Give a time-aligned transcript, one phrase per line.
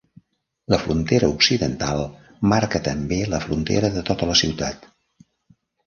[0.73, 2.01] La frontera occidental
[2.55, 4.93] marca també la frontera de tota la ciutat.